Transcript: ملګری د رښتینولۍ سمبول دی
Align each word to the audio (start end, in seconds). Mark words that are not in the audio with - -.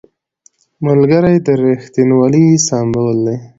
ملګری 0.85 1.35
د 1.45 1.47
رښتینولۍ 1.63 2.47
سمبول 2.67 3.17
دی 3.25 3.37